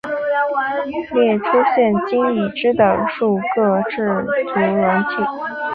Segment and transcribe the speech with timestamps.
[1.13, 1.45] 列出
[1.75, 4.07] 现今已知的数个制
[4.47, 5.07] 图软体